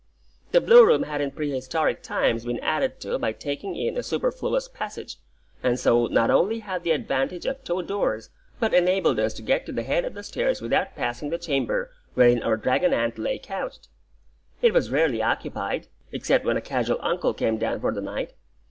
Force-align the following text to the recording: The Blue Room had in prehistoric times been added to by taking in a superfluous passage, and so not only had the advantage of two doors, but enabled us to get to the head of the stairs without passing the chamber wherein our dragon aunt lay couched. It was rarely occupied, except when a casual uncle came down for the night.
The 0.51 0.59
Blue 0.61 0.83
Room 0.83 1.03
had 1.03 1.21
in 1.21 1.29
prehistoric 1.29 2.01
times 2.01 2.43
been 2.43 2.59
added 2.61 2.99
to 3.01 3.19
by 3.19 3.33
taking 3.33 3.75
in 3.75 3.95
a 3.97 4.01
superfluous 4.01 4.67
passage, 4.67 5.17
and 5.61 5.79
so 5.79 6.07
not 6.07 6.31
only 6.31 6.61
had 6.61 6.81
the 6.81 6.89
advantage 6.89 7.45
of 7.45 7.63
two 7.63 7.83
doors, 7.83 8.31
but 8.59 8.73
enabled 8.73 9.19
us 9.19 9.31
to 9.35 9.43
get 9.43 9.67
to 9.67 9.71
the 9.71 9.83
head 9.83 10.03
of 10.03 10.15
the 10.15 10.23
stairs 10.23 10.59
without 10.59 10.95
passing 10.95 11.29
the 11.29 11.37
chamber 11.37 11.91
wherein 12.15 12.41
our 12.41 12.57
dragon 12.57 12.95
aunt 12.95 13.19
lay 13.19 13.37
couched. 13.37 13.89
It 14.63 14.73
was 14.73 14.89
rarely 14.89 15.21
occupied, 15.21 15.85
except 16.11 16.45
when 16.45 16.57
a 16.57 16.61
casual 16.61 16.97
uncle 17.03 17.35
came 17.35 17.59
down 17.59 17.79
for 17.79 17.91
the 17.93 18.01
night. 18.01 18.33